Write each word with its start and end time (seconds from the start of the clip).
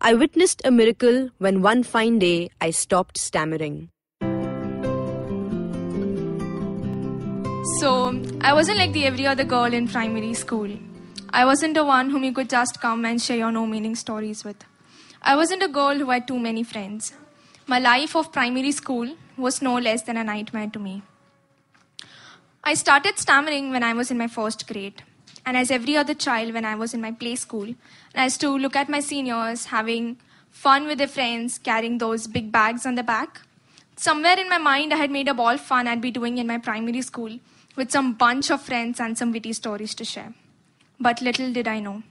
I 0.00 0.12
Witnessed 0.12 0.60
a 0.64 0.70
Miracle 0.70 1.30
When 1.38 1.62
One 1.62 1.82
Fine 1.82 2.18
Day 2.18 2.50
I 2.60 2.70
Stopped 2.70 3.18
Stammering. 3.18 3.88
So, 7.80 8.22
I 8.42 8.52
wasn't 8.52 8.78
like 8.78 8.92
the 8.92 9.06
every 9.06 9.26
other 9.26 9.44
girl 9.44 9.72
in 9.72 9.88
primary 9.88 10.34
school. 10.34 10.70
I 11.30 11.44
wasn't 11.44 11.74
the 11.74 11.84
one 11.84 12.10
whom 12.10 12.24
you 12.24 12.32
could 12.32 12.50
just 12.50 12.80
come 12.80 13.04
and 13.04 13.20
share 13.20 13.38
your 13.38 13.50
no 13.50 13.66
meaning 13.66 13.96
stories 13.96 14.44
with. 14.44 14.64
I 15.22 15.34
wasn't 15.34 15.62
a 15.62 15.68
girl 15.68 15.94
who 15.94 16.10
had 16.10 16.28
too 16.28 16.38
many 16.38 16.62
friends. 16.62 17.14
My 17.66 17.78
life 17.78 18.14
of 18.14 18.32
primary 18.32 18.72
school 18.72 19.16
was 19.36 19.62
no 19.62 19.78
less 19.78 20.02
than 20.02 20.16
a 20.16 20.24
nightmare 20.24 20.68
to 20.74 20.78
me. 20.78 21.02
I 22.62 22.74
started 22.74 23.18
stammering 23.18 23.70
when 23.70 23.82
I 23.82 23.94
was 23.94 24.10
in 24.10 24.18
my 24.18 24.28
first 24.28 24.68
grade. 24.68 25.02
And 25.46 25.56
as 25.56 25.70
every 25.70 25.96
other 25.96 26.12
child 26.12 26.52
when 26.52 26.64
I 26.64 26.74
was 26.74 26.92
in 26.92 27.00
my 27.00 27.12
play 27.12 27.36
school, 27.36 27.74
I 28.16 28.24
used 28.24 28.40
to 28.40 28.50
look 28.50 28.74
at 28.74 28.88
my 28.88 28.98
seniors 28.98 29.66
having 29.66 30.18
fun 30.50 30.86
with 30.88 30.98
their 30.98 31.06
friends, 31.06 31.58
carrying 31.58 31.98
those 31.98 32.26
big 32.26 32.50
bags 32.50 32.84
on 32.84 32.96
the 32.96 33.04
back. 33.04 33.42
Somewhere 33.94 34.38
in 34.38 34.48
my 34.48 34.58
mind, 34.58 34.92
I 34.92 34.96
had 34.96 35.12
made 35.12 35.28
up 35.28 35.38
all 35.38 35.56
fun 35.56 35.86
I'd 35.86 36.00
be 36.00 36.10
doing 36.10 36.38
in 36.38 36.48
my 36.48 36.58
primary 36.58 37.00
school 37.00 37.38
with 37.76 37.92
some 37.92 38.14
bunch 38.14 38.50
of 38.50 38.60
friends 38.60 38.98
and 38.98 39.16
some 39.16 39.30
witty 39.30 39.52
stories 39.52 39.94
to 39.94 40.04
share. 40.04 40.34
But 40.98 41.22
little 41.22 41.52
did 41.52 41.68
I 41.68 41.78
know. 41.78 42.02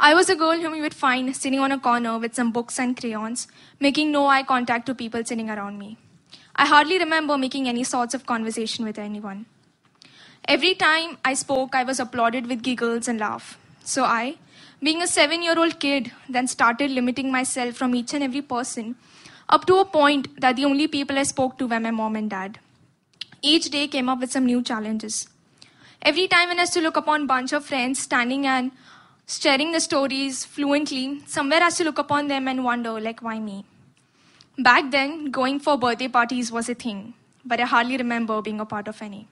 I 0.00 0.12
was 0.14 0.28
a 0.28 0.34
girl 0.34 0.60
whom 0.60 0.74
you 0.74 0.82
would 0.82 0.94
find 0.94 1.36
sitting 1.36 1.60
on 1.60 1.70
a 1.70 1.78
corner 1.78 2.18
with 2.18 2.34
some 2.34 2.50
books 2.50 2.80
and 2.80 2.96
crayons, 2.96 3.46
making 3.78 4.10
no 4.10 4.26
eye 4.26 4.42
contact 4.42 4.86
to 4.86 4.94
people 4.94 5.24
sitting 5.24 5.50
around 5.50 5.78
me. 5.78 5.98
I 6.56 6.66
hardly 6.66 6.98
remember 6.98 7.38
making 7.38 7.68
any 7.68 7.84
sorts 7.84 8.12
of 8.12 8.26
conversation 8.26 8.84
with 8.84 8.98
anyone. 8.98 9.46
Every 10.46 10.74
time 10.74 11.16
I 11.24 11.32
spoke, 11.32 11.74
I 11.74 11.84
was 11.84 11.98
applauded 11.98 12.46
with 12.46 12.62
giggles 12.62 13.08
and 13.08 13.18
laugh. 13.18 13.58
So 13.82 14.04
I, 14.04 14.36
being 14.82 15.00
a 15.00 15.06
seven 15.06 15.42
year 15.42 15.58
old 15.58 15.80
kid, 15.80 16.12
then 16.28 16.46
started 16.46 16.90
limiting 16.90 17.32
myself 17.32 17.76
from 17.76 17.94
each 17.94 18.12
and 18.12 18.22
every 18.22 18.42
person 18.42 18.96
up 19.48 19.64
to 19.66 19.76
a 19.78 19.84
point 19.86 20.40
that 20.40 20.56
the 20.56 20.66
only 20.66 20.86
people 20.86 21.18
I 21.18 21.22
spoke 21.22 21.56
to 21.58 21.66
were 21.66 21.80
my 21.80 21.90
mom 21.90 22.16
and 22.16 22.28
dad. 22.28 22.58
Each 23.40 23.70
day 23.70 23.88
came 23.88 24.08
up 24.08 24.20
with 24.20 24.32
some 24.32 24.44
new 24.44 24.62
challenges. 24.62 25.28
Every 26.02 26.28
time 26.28 26.50
I 26.50 26.54
used 26.54 26.74
to 26.74 26.82
look 26.82 26.98
upon 26.98 27.22
a 27.22 27.26
bunch 27.26 27.52
of 27.52 27.64
friends 27.64 28.00
standing 28.00 28.46
and 28.46 28.70
sharing 29.26 29.72
the 29.72 29.80
stories 29.80 30.44
fluently, 30.44 31.22
somewhere 31.26 31.62
I 31.62 31.70
to 31.70 31.84
look 31.84 31.98
upon 31.98 32.28
them 32.28 32.48
and 32.48 32.64
wonder, 32.64 33.00
like, 33.00 33.22
why 33.22 33.38
me? 33.38 33.64
Back 34.58 34.90
then, 34.90 35.30
going 35.30 35.58
for 35.60 35.78
birthday 35.78 36.08
parties 36.08 36.52
was 36.52 36.68
a 36.68 36.74
thing, 36.74 37.14
but 37.44 37.60
I 37.60 37.64
hardly 37.64 37.96
remember 37.96 38.42
being 38.42 38.60
a 38.60 38.66
part 38.66 38.88
of 38.88 39.00
any. 39.00 39.28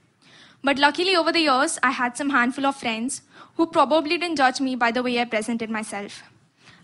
But 0.65 0.79
luckily, 0.79 1.17
over 1.17 1.33
the 1.33 1.41
years, 1.41 1.79
I 1.83 1.91
had 1.91 2.17
some 2.17 2.31
handful 2.31 2.67
of 2.67 2.77
friends 2.77 3.23
who 3.57 3.67
probably 3.67 4.17
didn't 4.17 4.37
judge 4.37 4.61
me 4.61 4.77
by 4.77 4.93
the 4.93 5.03
way 5.03 5.21
I 5.21 5.25
presented 5.25 5.71
myself. 5.71 6.23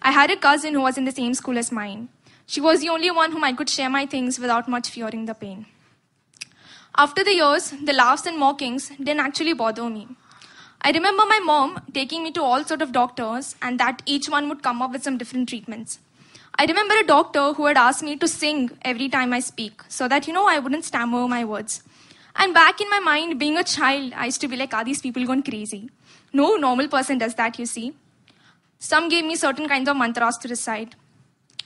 I 0.03 0.13
had 0.13 0.31
a 0.31 0.37
cousin 0.37 0.75
who 0.75 0.81
was 0.81 0.99
in 0.99 1.05
the 1.05 1.13
same 1.13 1.35
school 1.35 1.59
as 1.59 1.71
mine. 1.71 2.09
She 2.47 2.61
was 2.61 2.81
the 2.81 2.89
only 2.89 3.11
one 3.11 3.33
whom 3.33 3.45
I 3.45 3.53
could 3.53 3.69
share 3.69 3.91
my 3.91 4.07
things 4.07 4.39
without 4.39 4.69
much 4.69 4.91
fearing 4.91 5.27
the 5.27 5.35
pain. 5.35 5.67
After 6.97 7.23
the 7.23 7.35
years, 7.35 7.73
the 7.85 7.93
laughs 7.93 8.27
and 8.27 8.39
mockings 8.39 8.89
didn't 8.89 9.21
actually 9.21 9.53
bother 9.53 9.89
me. 9.89 10.09
I 10.83 10.91
remember 10.91 11.25
my 11.27 11.41
mom 11.41 11.81
taking 11.93 12.23
me 12.23 12.33
to 12.33 12.43
all 12.43 12.65
sort 12.65 12.83
of 12.83 12.93
doctors 12.93 13.55
and 13.63 13.79
that 13.79 14.03
each 14.07 14.29
one 14.29 14.49
would 14.49 14.63
come 14.63 14.83
up 14.83 14.93
with 14.93 15.03
some 15.03 15.19
different 15.19 15.49
treatments. 15.49 16.01
I 16.57 16.65
remember 16.65 16.95
a 16.95 17.07
doctor 17.07 17.53
who 17.53 17.67
had 17.67 17.77
asked 17.77 18.03
me 18.03 18.17
to 18.17 18.27
sing 18.27 18.71
every 18.83 19.09
time 19.09 19.33
I 19.33 19.41
speak 19.41 19.83
so 19.89 20.09
that, 20.09 20.27
you 20.27 20.33
know, 20.33 20.49
I 20.49 20.59
wouldn't 20.59 20.85
stammer 20.85 21.29
my 21.29 21.45
words. 21.45 21.83
And 22.41 22.55
back 22.55 22.81
in 22.81 22.89
my 22.89 23.01
mind, 23.01 23.39
being 23.39 23.59
a 23.59 23.65
child, 23.65 24.13
I 24.15 24.27
used 24.27 24.41
to 24.43 24.49
be 24.49 24.57
like, 24.57 24.73
are 24.73 24.85
these 24.85 25.01
people 25.01 25.25
going 25.27 25.43
crazy? 25.43 25.91
No 26.33 26.55
normal 26.55 26.87
person 26.89 27.19
does 27.19 27.35
that, 27.35 27.59
you 27.59 27.67
see. 27.67 27.95
Some 28.79 29.09
gave 29.09 29.25
me 29.25 29.35
certain 29.35 29.69
kinds 29.69 29.89
of 29.89 29.97
mantras 29.97 30.39
to 30.39 30.49
recite. 30.49 30.95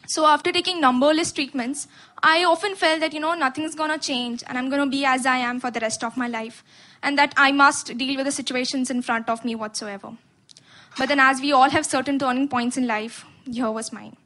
So 0.06 0.27
after 0.27 0.50
taking 0.50 0.81
numberless 0.81 1.31
treatments, 1.31 1.87
I 2.22 2.44
often 2.44 2.75
felt 2.75 3.00
that, 3.00 3.12
you 3.12 3.21
know, 3.21 3.34
nothing's 3.34 3.75
gonna 3.75 3.99
change 3.99 4.43
and 4.47 4.56
I'm 4.56 4.71
gonna 4.71 4.87
be 4.87 5.05
as 5.05 5.27
I 5.27 5.37
am 5.37 5.61
for 5.61 5.71
the 5.71 5.81
rest 5.81 6.03
of 6.03 6.16
my 6.16 6.27
life. 6.27 6.65
And 7.03 7.19
that 7.19 7.34
I 7.37 7.53
must 7.53 7.97
deal 7.99 8.16
with 8.16 8.27
the 8.27 8.32
situations 8.32 8.91
in 8.91 9.03
front 9.03 9.28
of 9.28 9.44
me 9.44 9.55
whatsoever. 9.55 10.12
But 10.97 11.09
then 11.09 11.21
as 11.21 11.41
we 11.41 11.53
all 11.53 11.71
have 11.71 11.84
certain 11.84 12.19
turning 12.19 12.49
points 12.49 12.77
in 12.77 12.87
life, 12.87 13.27
here 13.44 13.71
was 13.71 13.93
mine. 13.93 14.16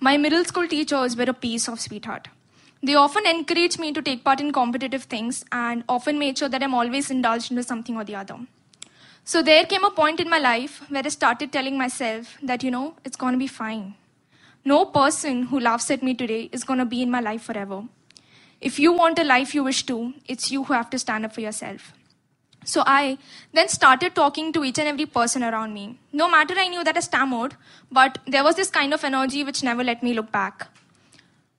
My 0.00 0.16
middle 0.16 0.44
school 0.44 0.66
teachers 0.66 1.16
were 1.16 1.24
a 1.24 1.34
piece 1.34 1.68
of 1.68 1.80
sweetheart. 1.80 2.28
They 2.84 2.94
often 2.94 3.26
encouraged 3.26 3.78
me 3.78 3.92
to 3.94 4.02
take 4.02 4.24
part 4.24 4.40
in 4.40 4.52
competitive 4.52 5.04
things 5.04 5.42
and 5.50 5.84
often 5.88 6.18
made 6.18 6.36
sure 6.36 6.50
that 6.50 6.62
I'm 6.62 6.74
always 6.74 7.10
indulged 7.10 7.50
into 7.50 7.62
something 7.62 7.96
or 7.96 8.04
the 8.04 8.16
other. 8.16 8.36
So 9.24 9.42
there 9.42 9.64
came 9.64 9.84
a 9.84 9.90
point 9.90 10.20
in 10.20 10.28
my 10.28 10.38
life 10.38 10.82
where 10.90 11.02
I 11.02 11.08
started 11.08 11.50
telling 11.50 11.78
myself 11.78 12.36
that, 12.42 12.62
you 12.62 12.70
know, 12.70 12.96
it's 13.02 13.16
going 13.16 13.32
to 13.32 13.38
be 13.38 13.46
fine. 13.46 13.94
No 14.66 14.84
person 14.84 15.44
who 15.44 15.60
laughs 15.60 15.90
at 15.90 16.02
me 16.02 16.12
today 16.12 16.50
is 16.52 16.62
going 16.62 16.78
to 16.78 16.84
be 16.84 17.00
in 17.00 17.10
my 17.10 17.20
life 17.20 17.44
forever. 17.44 17.84
If 18.60 18.78
you 18.78 18.92
want 18.92 19.18
a 19.18 19.24
life 19.24 19.54
you 19.54 19.64
wish 19.64 19.86
to, 19.86 20.12
it's 20.26 20.50
you 20.50 20.64
who 20.64 20.74
have 20.74 20.90
to 20.90 20.98
stand 20.98 21.24
up 21.24 21.32
for 21.32 21.40
yourself. 21.40 21.94
So 22.66 22.82
I 22.86 23.16
then 23.54 23.68
started 23.68 24.14
talking 24.14 24.52
to 24.52 24.62
each 24.62 24.78
and 24.78 24.88
every 24.88 25.06
person 25.06 25.42
around 25.42 25.72
me. 25.72 25.98
No 26.12 26.30
matter 26.30 26.54
I 26.58 26.68
knew 26.68 26.84
that 26.84 26.98
I 26.98 27.00
stammered, 27.00 27.56
but 27.90 28.18
there 28.26 28.44
was 28.44 28.56
this 28.56 28.68
kind 28.68 28.92
of 28.92 29.02
energy 29.04 29.42
which 29.42 29.62
never 29.62 29.82
let 29.82 30.02
me 30.02 30.12
look 30.12 30.30
back. 30.30 30.68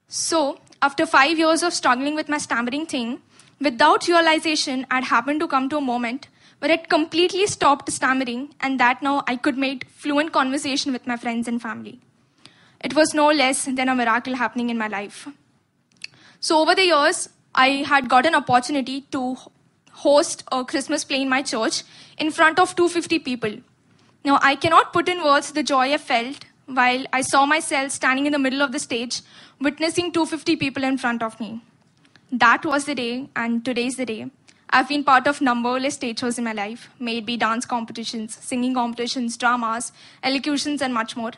So, 0.08 0.60
after 0.86 1.06
five 1.06 1.40
years 1.40 1.64
of 1.64 1.74
struggling 1.74 2.16
with 2.16 2.30
my 2.30 2.38
stammering 2.38 2.86
thing, 2.86 3.20
without 3.60 4.08
realization, 4.08 4.86
I'd 4.92 5.06
happened 5.06 5.40
to 5.40 5.48
come 5.48 5.68
to 5.70 5.78
a 5.78 5.82
moment 5.82 6.28
where 6.60 6.72
it 6.72 6.90
completely 6.90 7.48
stopped 7.48 7.92
stammering, 7.92 8.44
and 8.62 8.80
that 8.80 9.02
now 9.02 9.24
I 9.28 9.36
could 9.36 9.58
make 9.58 9.88
fluent 9.90 10.32
conversation 10.32 10.94
with 10.94 11.08
my 11.08 11.18
friends 11.18 11.48
and 11.48 11.62
family. 11.62 12.00
It 12.84 12.96
was 12.96 13.16
no 13.16 13.32
less 13.32 13.66
than 13.66 13.90
a 13.90 13.96
miracle 13.96 14.36
happening 14.36 14.70
in 14.70 14.78
my 14.78 14.88
life. 14.88 15.28
So, 16.40 16.60
over 16.60 16.76
the 16.76 16.86
years, 16.86 17.30
I 17.56 17.70
had 17.94 18.08
got 18.08 18.28
an 18.28 18.36
opportunity 18.36 19.02
to 19.18 19.38
host 20.06 20.44
a 20.52 20.64
Christmas 20.64 21.04
play 21.04 21.22
in 21.24 21.30
my 21.30 21.42
church 21.42 21.84
in 22.18 22.32
front 22.32 22.60
of 22.60 22.76
250 22.76 23.20
people. 23.20 23.58
Now, 24.24 24.40
I 24.42 24.56
cannot 24.56 24.94
put 24.94 25.10
in 25.10 25.24
words 25.24 25.52
the 25.52 25.64
joy 25.64 25.94
I 25.94 25.98
felt 25.98 26.45
while 26.66 27.06
I 27.14 27.22
saw 27.22 27.46
myself 27.46 27.92
standing 27.92 28.26
in 28.26 28.32
the 28.32 28.40
middle 28.40 28.62
of 28.62 28.72
the 28.72 28.80
stage, 28.80 29.22
witnessing 29.60 30.12
250 30.12 30.56
people 30.56 30.84
in 30.84 30.98
front 30.98 31.22
of 31.22 31.40
me. 31.40 31.62
That 32.32 32.66
was 32.66 32.86
the 32.86 32.96
day, 32.96 33.30
and 33.36 33.64
today's 33.64 33.96
the 33.96 34.06
day. 34.06 34.32
I've 34.72 34.90
been 34.90 35.04
part 35.04 35.28
of 35.28 35.42
numberless 35.42 35.94
stage 35.94 36.20
shows 36.20 36.38
in 36.38 36.44
my 36.44 36.54
life, 36.54 36.90
may 37.00 37.20
it 37.20 37.26
be 37.26 37.38
dance 37.38 37.66
competitions, 37.66 38.36
singing 38.36 38.74
competitions, 38.74 39.38
dramas, 39.38 39.92
elocutions, 40.24 40.82
and 40.82 40.94
much 40.94 41.16
more. 41.16 41.32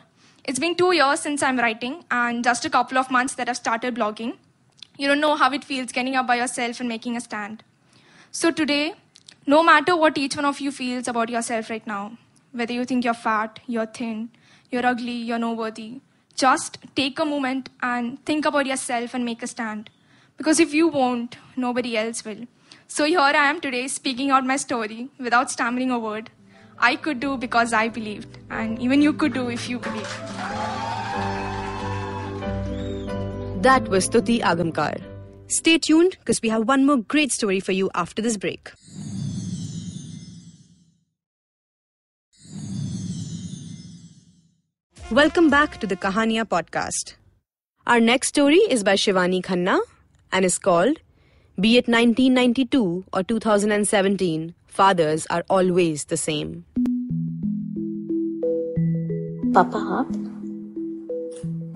It's 0.44 0.58
been 0.58 0.74
two 0.74 0.92
years 0.92 1.20
since 1.20 1.42
I'm 1.42 1.58
writing, 1.58 2.04
and 2.10 2.42
just 2.42 2.64
a 2.64 2.70
couple 2.70 2.96
of 2.96 3.10
months 3.10 3.34
that 3.34 3.48
I've 3.48 3.56
started 3.56 3.94
blogging. 3.94 4.36
You 4.96 5.08
don't 5.08 5.20
know 5.20 5.36
how 5.36 5.52
it 5.52 5.62
feels 5.62 5.92
getting 5.92 6.16
up 6.16 6.26
by 6.26 6.36
yourself 6.36 6.80
and 6.80 6.88
making 6.88 7.16
a 7.16 7.20
stand. 7.20 7.62
So 8.30 8.50
today, 8.50 8.94
no 9.46 9.62
matter 9.62 9.94
what 9.96 10.18
each 10.18 10.36
one 10.36 10.44
of 10.44 10.58
you 10.58 10.72
feels 10.72 11.06
about 11.06 11.28
yourself 11.28 11.70
right 11.70 11.86
now, 11.86 12.16
whether 12.52 12.72
you 12.72 12.84
think 12.84 13.04
you're 13.04 13.14
fat, 13.14 13.60
you're 13.66 13.86
thin, 13.86 14.30
you're 14.70 14.86
ugly, 14.86 15.12
you're 15.12 15.38
no 15.38 15.52
worthy, 15.52 16.00
just 16.34 16.78
take 16.94 17.18
a 17.18 17.24
moment 17.24 17.68
and 17.82 18.24
think 18.24 18.44
about 18.44 18.66
yourself 18.66 19.14
and 19.14 19.24
make 19.24 19.42
a 19.42 19.46
stand. 19.46 19.90
Because 20.36 20.60
if 20.60 20.72
you 20.72 20.88
won't, 20.88 21.36
nobody 21.56 21.96
else 21.96 22.24
will. 22.24 22.46
So 22.86 23.04
here 23.04 23.18
I 23.20 23.50
am 23.50 23.60
today 23.60 23.88
speaking 23.88 24.30
out 24.30 24.44
my 24.46 24.56
story 24.56 25.08
without 25.18 25.50
stammering 25.50 25.90
a 25.90 25.98
word. 25.98 26.30
I 26.78 26.94
could 26.94 27.18
do 27.18 27.36
because 27.36 27.72
I 27.72 27.88
believed, 27.88 28.38
and 28.50 28.78
even 28.78 29.02
you 29.02 29.12
could 29.12 29.34
do 29.34 29.50
if 29.50 29.68
you 29.68 29.80
believe. 29.80 30.08
That 33.62 33.88
was 33.88 34.08
Tuti 34.08 34.38
Agamkar. 34.40 35.02
Stay 35.48 35.78
tuned 35.78 36.16
because 36.20 36.40
we 36.40 36.48
have 36.50 36.68
one 36.68 36.86
more 36.86 36.98
great 36.98 37.32
story 37.32 37.58
for 37.58 37.72
you 37.72 37.90
after 37.94 38.22
this 38.22 38.36
break. 38.36 38.70
Welcome 45.12 45.48
back 45.50 45.70
to 45.80 45.86
the 45.88 45.94
Kahaniya 45.94 46.44
podcast 46.44 47.14
our 47.88 48.00
next 48.00 48.34
story 48.34 48.60
is 48.60 48.84
by 48.84 48.96
Shivani 48.96 49.40
Khanna 49.40 49.80
and 50.34 50.44
is 50.44 50.58
called 50.60 50.98
B 51.58 51.76
at 51.76 51.88
1992 51.90 53.02
और 53.14 53.22
2017 53.22 54.50
fathers 54.68 55.26
are 55.30 55.44
always 55.50 56.06
the 56.12 56.14
same 56.14 56.52
papa, 59.54 59.78
आप? 59.98 60.08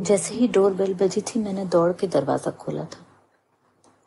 जैसे 0.02 0.35
ही 0.35 0.49
door 0.49 0.75
bell 0.75 0.94
बजी 0.94 1.20
थी, 1.20 1.40
मैंने 1.40 1.64
दौड़ 1.64 1.93
के 1.93 2.06
दरवाज़ा 2.06 2.50
खोला 2.50 2.85
था। 2.85 3.06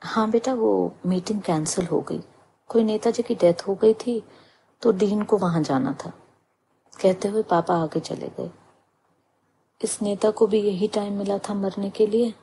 हाँ 0.01 0.30
बेटा, 0.31 0.54
वो 0.54 0.95
मीटिंग 1.06 1.42
कैंसिल 1.42 1.86
हो 1.86 2.01
गई। 2.01 2.19
कोई 2.68 2.83
नेताजी 2.83 3.24
की 3.24 3.36
डेथ 3.36 3.68
हो 3.68 3.75
गई 3.75 3.94
थी 3.94 4.24
तो 4.81 4.92
डीन 4.92 5.24
को 5.24 5.38
वहाँ 5.38 5.63
जाना 5.63 5.95
था। 6.06 6.13
कहते 7.01 7.28
हुए 7.28 7.44
पापा 7.44 7.75
आगे 7.83 8.00
चले 8.00 8.28
गए। 8.28 8.50
इस 9.85 10.01
नेता 10.01 10.31
को 10.31 10.47
भी 10.47 10.61
यही 10.61 10.87
टाइम 10.87 11.13
मिला 11.13 11.37
था 11.37 11.53
मरने 11.53 11.89
के 11.89 12.07
लिए, 12.07 12.33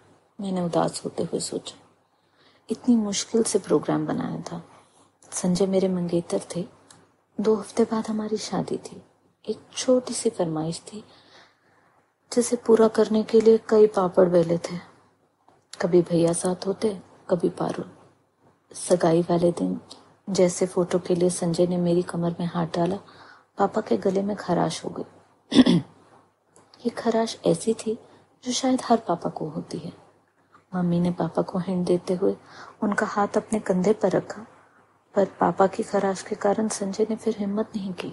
मैंने 0.41 0.61
उदास 0.61 1.05
होते 1.05 1.23
हुए 1.23 1.41
सोचा। 1.41 1.79
इतनी 2.71 2.97
मुश्किल 2.97 3.43
से 3.43 3.59
प्रोग्राम 3.59 4.07
बनाया 4.07 4.41
था। 4.41 4.65
संजय 5.33 5.67
मेरे 5.67 5.89
मंगेतर 5.89 6.41
थे। 6.57 6.69
दो 7.41 7.55
हफ़्ते 7.55 7.85
बाद 7.85 8.07
हमारी 8.07 8.37
शादी 8.37 8.77
थी। 8.77 9.03
एक 9.49 9.61
छोटी 9.77 10.15
सी 10.15 10.31
फरमाइश 10.31 10.81
थी, 10.81 11.05
जिसे 12.33 12.57
पूरा 12.57 12.89
करने 12.89 13.23
के 13.23 13.41
लिए 13.41 13.61
कई 13.69 13.87
पापड़ 13.87 14.29
बेले 14.29 14.59
थे। 14.59 14.77
कभी 15.81 16.03
भैया 16.03 16.33
साथ 16.33 16.67
होते, 16.67 17.01
कभी 17.31 17.49
पारुल। 17.49 17.91
सगाई 18.75 19.23
वाले 19.23 19.53
दिन, 19.53 19.81
जैसे 20.31 20.67
फ़ोटो 20.67 20.99
के 20.99 21.15
लिए 21.15 21.31
संजय 21.31 21.67
ने 21.67 21.77
मेरी 21.77 22.03
कमर 22.03 22.35
में 22.41 22.47
हाथ 22.47 22.67
डाला, 22.67 22.97
पापा 23.59 23.81
के 23.81 23.97
गले 23.97 24.23
में 24.23 24.37
खराश 24.37 24.85
हो 24.85 24.91
गई। 24.91 25.81
ये 26.85 26.91
खराश 26.91 27.39
ऐसी 27.47 27.75
थी 27.75 27.99
जो 28.45 28.53
शायद 28.53 28.83
हर 28.85 28.97
पापा 28.99 29.31
को 29.31 29.49
होती 29.49 29.79
है। 29.79 29.93
मम्मी 30.75 31.01
ने 31.01 31.11
पापा 31.11 31.43
को 31.43 31.59
हिंट 31.59 31.87
देते 31.87 32.15
हुए 32.15 32.37
उनका 32.83 33.07
हाथ 33.07 33.37
अपने 33.37 33.61
कंधे 33.61 33.93
पर 33.93 34.11
रखा, 34.11 34.47
पर 35.15 35.25
पापा 35.41 35.67
की 35.67 35.83
खराश 35.83 36.23
के 36.23 36.35
कारण 36.35 36.69
संजय 36.69 37.07
ने 37.11 37.17
फिर 37.17 37.37
हिम्मत 37.39 37.71
नहीं 37.77 37.93
की। 37.93 38.13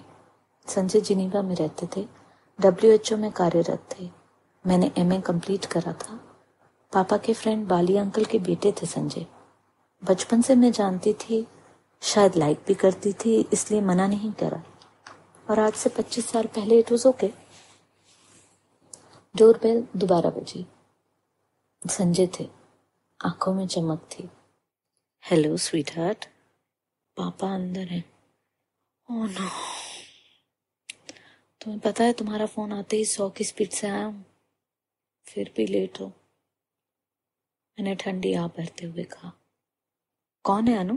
संजय 0.66 1.00
जिनीवा 1.00 1.42
में 1.42 1.54
रहते 1.56 1.88
थे 1.96 2.06
डब्ल्यू 2.60 2.92
एच 2.92 3.12
ओ 3.12 3.16
में 3.16 3.30
कार्यरत 3.32 3.88
थे। 3.92 4.10
मैंने 4.66 4.90
एम 4.98 5.12
ए 5.12 5.20
कंप्लीट 5.20 5.64
करा 5.64 5.92
था। 5.92 6.20
पापा 6.92 7.16
के 7.16 7.32
फ्रेंड 7.32 7.66
बाली 7.68 7.96
अंकल 7.96 8.24
के 8.24 8.38
बेटे 8.38 8.72
थे 8.72 8.86
संजय। 8.86 9.26
बचपन 10.02 10.42
से 10.42 10.54
मैं 10.54 10.72
जानती 10.72 11.12
थी, 11.12 11.46
शायद 12.02 12.36
लाइक 12.36 12.62
भी 12.66 12.74
करती 12.74 13.12
थी, 13.12 13.40
इसलिए 13.52 13.80
मना 13.80 14.06
नहीं 14.06 14.32
करा। 14.32 14.62
और 15.50 15.58
आज 15.58 15.72
से 15.72 15.90
पच्चीस 15.90 16.30
साल 16.30 16.46
पहले 16.46 16.78
इट 16.78 16.90
वॉज़ 16.92 17.08
ओके 17.08 17.32
डोरबेल 19.36 19.88
दोबारा 19.96 20.30
बजी 20.30 20.66
संजय 21.90 22.26
थे। 22.26 22.44
आँखों 23.24 23.54
में 23.54 23.66
चमक 23.66 24.08
थी। 24.12 24.28
हेलो 25.30 25.56
स्वीट 25.56 25.90
हार्ट 25.98 26.24
पापा 27.16 27.54
अंदर 27.54 27.88
है। 27.88 28.04
ओह 29.10 29.28
नो 29.28 29.48
तुम्हें 31.60 31.80
पता 31.80 32.04
है, 32.04 32.12
तुम्हारा 32.12 32.46
फ़ोन 32.46 32.72
आते 32.72 32.96
ही 32.96 33.04
सौ 33.04 33.30
की 33.30 33.44
स्पीड 33.44 33.70
से 33.70 33.88
आया 33.88 34.04
हूँ। 34.04 34.24
फिर 35.24 35.52
भी 35.56 35.66
लेट 35.66 36.00
हो। 36.00 36.06
मैंने 36.06 37.94
ठंडी 37.94 38.34
आ 38.34 38.46
भरते 38.46 38.86
हुए 38.86 39.04
कहा। 39.04 39.32
कौन 40.44 40.68
है 40.68 40.78
अनु? 40.78 40.96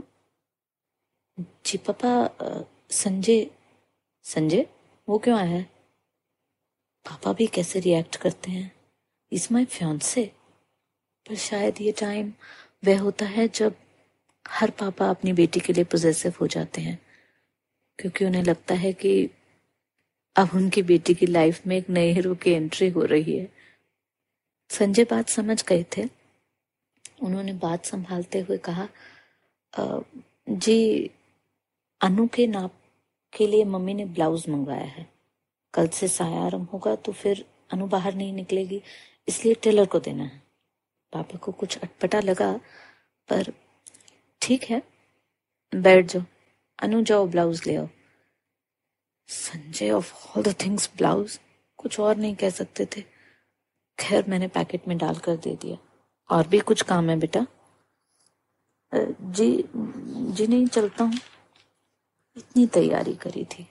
जी, 1.40 1.78
पापा 1.78 2.30
संजय। 2.90 3.50
संजय? 4.22 4.66
वो 5.08 5.18
क्यों 5.18 5.38
आया 5.38 5.50
है? 5.50 5.73
पापा 7.04 7.32
भी 7.32 7.46
कैसे 7.46 7.80
रिएक्ट 7.80 8.16
करते 8.16 8.50
हैं? 8.50 8.72
इज़ 9.32 9.48
माई 9.52 9.66
से 9.98 10.32
पर 11.28 11.34
शायद 11.34 11.80
ये 11.80 11.92
टाइम 11.92 12.32
वह 12.84 13.00
होता 13.00 13.26
है 13.26 13.48
जब 13.48 13.76
हर 14.48 14.70
पापा 14.70 15.10
अपनी 15.10 15.32
बेटी 15.32 15.60
के 15.60 15.72
लिए 15.72 15.84
पोजेसिव 15.84 16.34
हो 16.40 16.46
जाते 16.46 16.80
हैं। 16.80 16.98
क्योंकि 17.98 18.24
उन्हें 18.24 18.42
लगता 18.42 18.74
है 18.74 18.92
कि 18.92 19.30
अब 20.36 20.50
उनकी 20.54 20.82
बेटी 20.82 21.14
की 21.14 21.26
लाइफ 21.26 21.66
में 21.66 21.76
एक 21.76 21.90
नए 21.90 22.12
हीरो 22.12 22.34
की 22.34 22.50
एंट्री 22.50 22.88
हो 22.90 23.04
रही 23.04 23.38
है। 23.38 23.52
संजय 24.70 25.04
बात 25.04 25.28
समझ 25.28 25.64
गए 25.64 25.84
थे। 25.96 26.08
उन्होंने 27.22 27.52
बात 27.52 27.84
संभालते 27.84 28.40
हुए 28.40 28.58
कहा 28.58 28.88
जी, 30.48 31.10
अनु 32.00 32.26
के 32.28 32.46
नाप 32.46 32.74
के 33.36 33.46
लिए 33.46 33.64
मम्मी 33.64 33.94
ने 33.94 34.04
ब्लाउज 34.04 34.48
मंगवाया 34.48 34.84
है। 34.84 35.13
कल 35.74 35.88
से 35.88 36.08
साया 36.08 36.40
आरंभ 36.40 36.68
होगा 36.70 36.94
तो 36.96 37.12
फिर 37.12 37.44
अनु 37.72 37.86
बाहर 37.86 38.14
नहीं 38.14 38.32
निकलेगी। 38.32 38.82
इसलिए 39.28 39.54
टेलर 39.54 39.86
को 39.86 39.98
देना 40.00 40.24
है। 40.24 40.42
पापा 41.12 41.38
को 41.38 41.52
कुछ 41.52 41.78
अटपटा 41.78 42.20
लगा, 42.20 42.52
पर 43.28 43.52
ठीक 44.42 44.64
है, 44.64 44.82
बैठ 45.72 46.06
जाओ। 46.06 46.22
अनु 46.78 47.02
जाओ, 47.02 47.26
ब्लाउज 47.26 47.66
ले 47.66 47.76
आओ। 47.76 47.88
Sanjay 49.28 49.90
of 49.90 50.12
all 50.28 50.42
the 50.42 50.54
things 50.60 50.90
blouse? 50.96 51.38
कुछ 51.78 51.98
और 52.00 52.16
नहीं 52.16 52.34
कह 52.34 52.50
सकते 52.50 52.86
थे। 52.86 53.02
खैर, 53.98 54.24
मैंने 54.28 54.48
पैकेट 54.48 54.88
में 54.88 54.96
डालकर 54.98 55.36
दे 55.36 55.54
दिया। 55.56 55.76
और 56.30 56.48
भी 56.48 56.58
कुछ 56.60 56.82
काम 56.82 57.10
है 57.10 57.18
बेटा? 57.18 57.46
जी 58.92 59.64
जी 59.66 60.46
नहीं, 60.46 60.66
चलता 60.66 61.04
हूँ। 61.04 61.18
इतनी 62.36 62.66
तैयारी 62.66 63.14
करी 63.14 63.44
थी। 63.44 63.66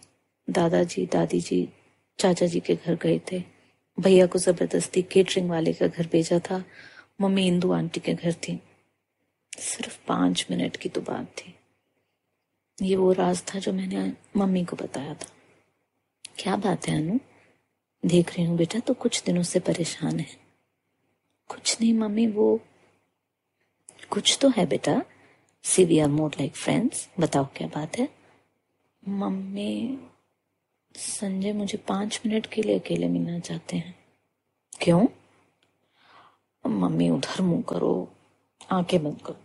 दादाजी 0.48 1.06
दादी 1.06 1.40
जी 1.42 1.68
चाचा 2.20 2.46
जी 2.46 2.60
के 2.60 2.76
घर 2.76 2.96
गए 2.96 3.22
थे। 3.32 3.44
भैया 4.00 4.26
को 4.26 4.40
ज़बरदस्ती 4.40 5.02
केटरिंग 5.02 5.50
वाले 5.50 5.74
का 5.74 5.88
घर 5.88 6.08
भेजा 6.08 6.40
था। 6.40 6.64
मम्मी 7.22 7.48
इंदू 7.48 7.72
आंटी 7.72 8.00
के 8.00 8.14
घर 8.14 8.34
थी। 8.34 8.60
सिर्फ़ 9.60 10.00
पाँच 10.08 10.48
मिनट 10.52 10.78
की 10.78 10.90
तो 10.90 11.02
बात 11.02 11.26
थी। 11.26 11.56
ये 12.82 12.96
वो 12.96 13.12
राज 13.12 13.44
था 13.44 13.60
जो 13.60 13.74
मैंने 13.74 14.14
मम्मी 14.38 14.66
को 14.66 14.76
बताया 14.76 15.14
था। 15.14 15.28
क्या 16.40 16.56
बात 16.56 16.88
है, 16.88 16.98
अनु? 16.98 17.20
देख 18.06 18.34
रही 18.34 18.46
हूँ 18.46 18.58
बेटा 18.58 18.80
तो 18.80 18.94
कुछ 18.94 19.24
दिनों 19.24 19.44
से 19.44 19.60
परेशान 19.60 20.20
है। 20.20 20.38
कुछ 21.48 21.82
नहीं 21.82 21.94
मम्मी, 21.94 22.28
वो 22.28 22.60
कुछ 24.10 24.38
तो 24.42 24.50
है 24.50 24.66
बेटा। 24.66 25.02
See 25.64 25.86
we 25.86 26.00
are 26.00 26.08
more 26.08 26.30
like 26.30 26.56
friends 26.56 27.10
बताओ 27.20 27.46
क्या 27.56 27.68
बात 27.68 27.98
है? 27.98 28.10
मम्मी 29.08 30.00
संजय 30.96 31.54
मुझे 31.54 31.78
पाँच 31.78 32.22
मिनट 32.26 32.46
के 32.46 32.62
लिए 32.62 32.80
अकेले 32.80 33.08
मिलना 33.08 33.40
चाहते 33.40 33.78
हैं। 33.78 33.96
क्यों? 34.82 35.08
मम्मी 36.66 37.10
उधर 37.10 37.42
मुँह 37.42 37.62
करो 37.62 38.14
आँखें 38.72 39.04
बंद 39.04 39.22
करो। 39.22 39.40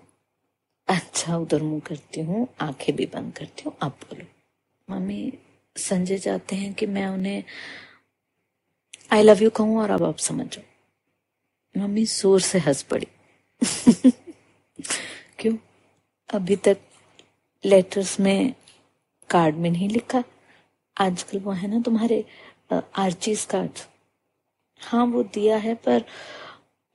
अच्छा 0.88 1.36
उधर 1.36 1.62
मुँह 1.62 1.80
करती 1.80 2.20
हूँ 2.20 2.46
आँखें 2.60 2.96
भी 2.96 3.06
बंद 3.06 3.32
करती 3.38 3.62
हूँ 3.66 3.74
आप 3.82 3.98
बोलो। 4.04 4.26
मम्मी 4.88 5.32
संजय 5.76 6.18
चाहते 6.18 6.56
हैं 6.56 6.72
कि 6.74 6.86
मैं 6.86 7.06
उन्हें 7.06 7.42
आई 9.12 9.22
लव 9.22 9.42
यू 9.42 9.50
कहूँ 9.50 9.80
और 9.80 9.90
अब 9.90 10.02
आप 10.02 10.18
समझो 10.18 10.62
मम्मी 11.74 12.04
ज़ोर 12.04 12.40
से 12.40 12.58
हंस 12.58 12.82
पड़ी। 12.82 13.06
क्यों? 15.38 15.56
अभी 16.30 16.56
तक 16.56 16.78
लेटर्स 17.64 18.20
में 18.20 18.54
कार्ड 19.30 19.56
में 19.56 19.70
नहीं 19.70 19.88
लिखा। 19.88 20.22
आजकल 20.98 21.38
वो 21.38 21.52
है 21.52 21.68
ना 21.68 21.80
तुम्हारे 21.80 22.24
आर्चीज 22.72 23.44
कार्ड 23.44 23.78
हाँ 24.80 25.04
वो 25.06 25.22
दिया 25.24 25.56
है, 25.56 25.74
पर 25.74 26.04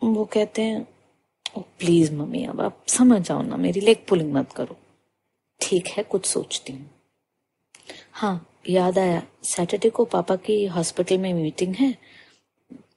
वो 0.02 0.26
कहते 0.26 0.62
हैं, 0.62 0.88
ओ 1.56 1.62
प्लीज़ 1.80 2.14
मम्मी, 2.14 2.44
अब 2.46 2.62
आप 2.62 2.84
समझ 2.88 3.22
जाओ 3.22 3.42
ना 3.42 3.58
मेरी 3.58 3.82
लेग 3.82 4.06
पुलिंग 4.10 4.34
मत 4.34 4.52
करो। 4.52 4.78
ठीक 5.62 5.88
है, 5.88 6.04
कुछ 6.04 6.26
सोचती 6.26 6.74
हूँ। 6.74 6.90
हाँ 8.14 8.46
याद 8.70 8.98
आया 9.00 9.22
सैटरडे 9.44 9.90
को 9.90 10.06
पापा 10.06 10.36
की 10.36 10.66
हॉस्पिटल 10.68 11.18
में 11.18 11.34
मीटिंग 11.34 11.76
है। 11.76 11.94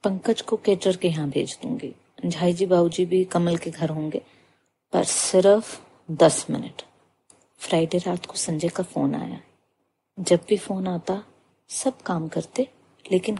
पंकज 0.03 0.41
को 0.41 0.57
केटर 0.57 0.97
के 0.97 1.07
यहाँ 1.07 1.29
भेज 1.29 1.57
दूँगी। 1.63 1.93
झाई 2.25 2.53
जी 2.53 2.65
बाबू 2.65 2.89
जी 2.89 3.05
भी 3.05 3.23
कमल 3.25 3.57
के 3.57 3.69
घर 3.71 3.89
होंगे, 3.89 4.21
पर 4.93 5.03
सिर्फ़ 5.03 5.77
दस 6.09 6.45
मिनट। 6.49 6.81
फ्राइडे 7.61 7.97
रात 7.97 8.25
को 8.25 8.33
संजय 8.37 8.69
का 8.69 8.83
फ़ोन 8.83 9.15
आया। 9.15 9.39
जब 10.19 10.45
भी 10.49 10.57
फ़ोन 10.57 10.87
आता, 10.87 11.23
सब 11.69 12.01
काम 12.01 12.27
करते, 12.27 12.69
लेकिन 13.11 13.37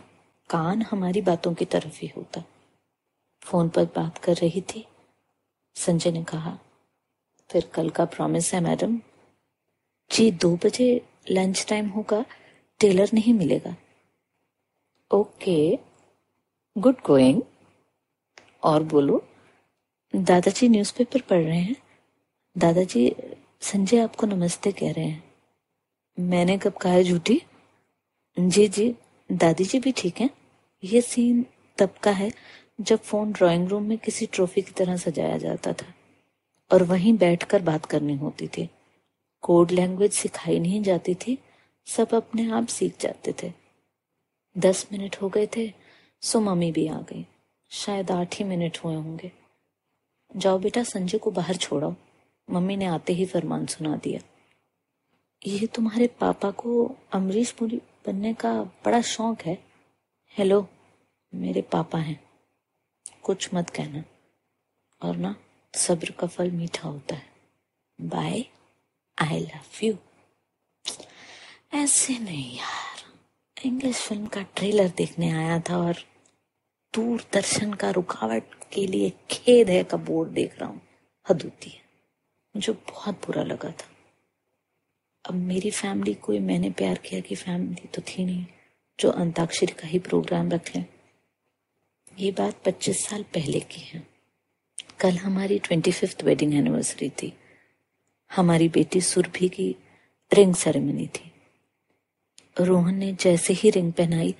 कान 0.50 0.81
हमारी 0.81 1.22
बातों 1.22 1.53
की 1.53 1.65
तरफ़ 1.65 2.00
ही 2.01 2.07
होता। 2.07 2.43
फ़ोन 3.41 3.69
पर 3.69 3.86
बात 3.86 4.17
कर 4.17 4.34
रही 4.34 4.62
थी। 4.62 4.88
संजय 5.75 6.12
ने 6.12 6.24
कहा, 6.24 6.60
फिर 7.51 7.72
कल 7.74 7.89
का 7.89 8.05
प्रॉमिस 8.05 8.53
है, 8.53 8.62
मैडम। 8.62 9.01
जी, 10.12 10.31
दो 10.31 10.55
बजे 10.55 11.10
लंच 11.29 11.65
टाइम 11.69 11.89
होगा 11.89 12.25
टेलर 12.79 13.10
नहीं 13.13 13.34
मिलेगा। 13.34 13.75
ओके 15.12 15.79
गुड 16.77 16.96
गोइंग 17.05 17.41
और 18.63 18.84
बोलो, 18.84 19.27
दादाजी 20.15 20.69
न्यूज़पेपर 20.69 21.22
पढ़ 21.22 21.43
रहे 21.43 21.60
हैं। 21.60 21.75
दादाजी, 22.57 23.15
संजय 23.62 24.00
आपको 24.00 24.27
नमस्ते 24.27 24.72
कह 24.72 24.91
रहे 24.91 25.05
हैं। 25.05 25.26
मैंने 26.20 26.58
कब 26.58 26.74
कहा 26.74 26.94
है 26.94 27.04
झूठी? 27.04 27.42
जी 28.40 28.68
जी, 28.68 28.96
दादी 29.32 29.64
जी 29.64 29.80
भी 29.80 29.92
ठीक 29.92 30.22
है। 30.22 30.30
ये 30.84 31.02
सीन 31.02 31.46
तब 31.78 31.90
का 32.04 32.12
है 32.12 32.32
जब 32.82 33.00
फ़ोन 33.00 33.32
ड्राइंग 33.32 33.68
रूम 33.68 33.84
में 33.84 33.98
किसी 33.98 34.26
ट्रॉफी 34.26 34.62
की 34.62 34.72
तरह 34.72 34.98
सजाया 34.98 35.38
जाता 35.38 35.74
था 35.74 35.94
और 36.72 36.84
वहीं 36.84 37.18
बैठकर 37.18 37.62
बात 37.62 37.86
करनी 37.86 38.16
होती 38.16 38.48
थी। 38.48 38.70
कोड 39.42 39.72
लैंग्वेज 39.72 40.12
सिखाई 40.12 40.60
नहीं 40.60 40.84
जाती 40.84 41.16
थी, 41.16 41.38
सब 41.86 42.14
अपने 42.14 42.52
आप 42.52 42.68
सीख 42.68 42.96
जाते 43.00 43.34
थे। 43.44 43.54
दस 44.58 44.88
मिनट 44.92 45.16
हो 45.22 45.30
गए 45.30 45.48
थे, 45.58 45.74
सो 46.22 46.40
मम्मी 46.40 46.72
भी 46.72 46.88
आ 46.88 47.00
गई। 47.00 47.26
शायद 47.70 48.12
आठ 48.12 48.36
ही 48.36 48.46
मिनट 48.46 48.78
हुए 48.78 48.96
होंगे। 48.96 49.32
जाओ 50.36 50.60
बेटा, 50.60 50.84
संजय 50.84 51.18
को 51.18 51.32
बाहर 51.32 51.56
छोड़ो 51.56 51.96
मम्मी 52.50 52.78
ने 52.78 52.86
आते 52.86 53.14
ही 53.14 53.26
फरमान 53.26 53.66
सुना 53.66 53.96
दिया। 53.96 54.20
ये 55.48 55.68
तुम्हारे 55.68 56.08
पापा 56.08 56.51
को 56.51 56.96
अमरीश 57.13 57.51
पुरी 57.51 57.82
बनने 58.08 58.34
का 58.34 58.63
बड़ा 58.63 59.01
शौक 59.01 59.42
है। 59.42 59.63
हेलो 60.30 60.70
मेरे 61.36 61.62
पापा 61.62 62.00
हैं। 62.00 62.30
कुछ 63.24 63.54
मत 63.54 63.70
कहना। 63.70 64.04
और 65.01 65.16
ना, 65.16 65.36
सब्र 65.74 66.12
का 66.12 66.27
फल 66.27 66.51
मीठा 66.51 66.89
होता 66.89 67.16
है। 67.16 67.34
बाय 68.01 68.46
आई 69.22 69.39
लव 69.39 69.86
यू 69.86 69.94
ऐसे 71.74 72.20
नहीं 72.20 72.58
यार। 72.58 73.22
इंग्लिश 73.66 73.96
फ़िल्म 73.96 74.27
का 74.27 74.42
ट्रेलर 74.42 74.88
देखने 74.88 75.32
आया 75.32 75.60
था 75.60 75.77
और 75.77 75.96
दूरदर्शन 76.96 77.74
का 77.74 77.89
रुकावट 77.89 78.44
के 78.74 78.88
लिए 78.88 79.13
खेद 79.32 79.70
है 79.70 79.84
का 79.84 79.98
बोर्ड 79.98 80.30
देख 80.30 80.60
रहा 80.60 80.70
हूँ। 80.70 80.82
हद 81.30 81.42
होती 81.44 81.70
है। 81.70 81.82
मुझे 82.56 82.74
बहुत 82.74 83.16
बुरा 83.16 83.44
लगा 83.44 83.72
था। 83.72 83.97
अब 85.27 85.34
मेरी 85.34 85.72
फैमिली 85.72 86.13
कोई 86.13 86.39
मैंने 86.39 86.69
प्यार 86.72 86.98
किया 86.98 87.22
कि 87.22 87.36
फैमिली 87.36 87.88
तो 87.88 88.01
थी 88.01 88.25
नहीं, 88.25 88.46
जो 89.00 89.10
अंताक्षरी 89.10 89.74
का 89.74 89.88
ही 89.88 90.00
प्रोग्राम 90.00 90.51
रख। 90.51 90.75
लें 90.75 90.86
ये 92.19 92.31
बात 92.31 92.63
पच्चीस 92.65 93.05
साल 93.05 93.24
पहले 93.24 93.60
की 93.60 93.81
है। 93.81 94.07
कल 95.00 95.17
हमारी 95.17 95.60
ट्वेंटी 95.60 95.91
फिफ्थ 95.91 96.24
वेडिंग 96.24 96.53
एनिवर्सरी 96.53 97.10
थी। 97.10 97.38
हमारी 98.36 98.69
बेटी 98.69 99.01
सुरभि 99.01 99.50
की 99.50 99.75
रिंग 100.34 100.55
सेरेमनी 100.55 101.07
थी। 101.07 101.31
रोहन 102.60 102.96
ने 102.96 103.13
जैसे 103.13 103.53
ही 103.53 103.69
रिंग 103.69 103.93
पहनाई, 103.93 104.36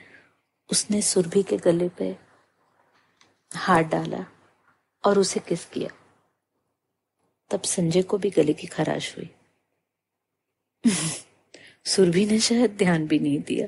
उसने 0.72 1.01
सुरभि 1.01 1.44
के 1.44 1.58
गले 1.58 1.89
पे 1.89 2.17
हाथ 3.56 3.84
डाला 3.84 4.25
और 5.06 5.20
उसे 5.20 5.39
किस 5.39 5.65
किया। 5.65 5.89
तब 7.50 7.62
संजय 7.62 8.01
को 8.01 8.17
भी 8.17 8.29
गले 8.29 8.53
की 8.53 8.67
खराश 8.67 9.17
हुई। 9.17 9.29
सुरभि 11.86 12.25
ने 12.25 12.39
शायद 12.39 12.72
ध्यान 12.72 13.08
भी 13.08 13.20
नहीं 13.20 13.39
दिया। 13.39 13.67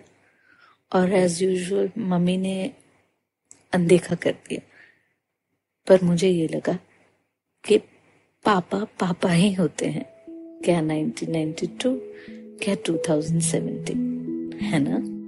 और 0.94 1.14
एज 1.14 1.44
यूजुअल 1.44 1.90
मम्मी 1.98 2.38
ने 2.38 2.74
अनदेखा 3.74 4.16
कर 4.16 4.32
दिया। 4.32 4.62
पर 5.88 6.04
मुझे 6.04 6.30
ये 6.30 6.48
लगा 6.48 6.80
कि 7.66 7.78
पापा 8.46 8.84
पापा 8.84 9.32
ही 9.32 9.54
होते 9.54 9.86
हैं। 9.86 10.06
क्या 10.66 10.82
1992 10.82 12.00
क्या 12.64 12.76
2017 12.76 14.62
है 14.62 14.80
ना? 14.80 15.20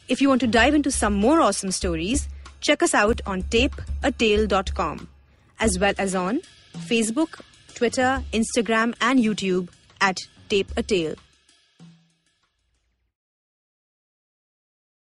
If 0.08 0.22
you 0.22 0.28
want 0.28 0.40
to 0.40 0.46
dive 0.46 0.74
into 0.74 0.90
some 0.90 1.14
more 1.14 1.40
awesome 1.40 1.70
stories, 1.70 2.28
check 2.60 2.82
us 2.82 2.94
out 2.94 3.20
on 3.26 3.42
tapeatale.com 3.44 5.08
as 5.60 5.78
well 5.78 5.94
as 5.98 6.14
on 6.14 6.40
Facebook, 6.76 7.40
Twitter, 7.74 8.22
Instagram 8.32 8.94
and 9.00 9.18
YouTube 9.18 9.68
at 10.00 10.16
Tape 10.48 10.70
a 10.76 10.82
Tale. 10.82 11.14